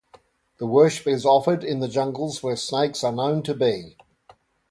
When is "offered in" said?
1.27-1.79